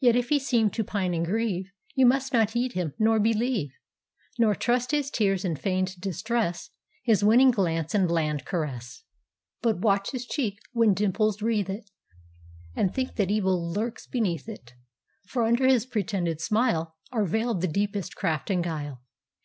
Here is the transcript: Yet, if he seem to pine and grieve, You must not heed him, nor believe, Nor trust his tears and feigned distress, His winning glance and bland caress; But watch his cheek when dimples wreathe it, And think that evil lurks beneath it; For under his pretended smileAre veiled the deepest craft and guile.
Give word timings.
Yet, 0.00 0.16
if 0.16 0.30
he 0.30 0.40
seem 0.40 0.70
to 0.70 0.82
pine 0.82 1.14
and 1.14 1.24
grieve, 1.24 1.70
You 1.94 2.06
must 2.06 2.32
not 2.32 2.54
heed 2.54 2.72
him, 2.72 2.92
nor 2.98 3.20
believe, 3.20 3.70
Nor 4.36 4.56
trust 4.56 4.90
his 4.90 5.12
tears 5.12 5.44
and 5.44 5.56
feigned 5.56 6.00
distress, 6.00 6.70
His 7.04 7.22
winning 7.22 7.52
glance 7.52 7.94
and 7.94 8.08
bland 8.08 8.44
caress; 8.44 9.04
But 9.62 9.78
watch 9.78 10.10
his 10.10 10.26
cheek 10.26 10.58
when 10.72 10.92
dimples 10.92 11.40
wreathe 11.40 11.70
it, 11.70 11.88
And 12.74 12.92
think 12.92 13.14
that 13.14 13.30
evil 13.30 13.72
lurks 13.72 14.08
beneath 14.08 14.48
it; 14.48 14.74
For 15.28 15.44
under 15.44 15.68
his 15.68 15.86
pretended 15.86 16.40
smileAre 16.40 16.88
veiled 17.28 17.60
the 17.60 17.68
deepest 17.68 18.16
craft 18.16 18.50
and 18.50 18.64
guile. 18.64 19.04